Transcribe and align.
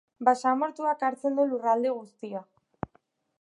Basamortuak 0.27 1.05
hartzen 1.09 1.37
du 1.41 1.45
lurralde 1.51 1.93
guztia. 1.99 2.43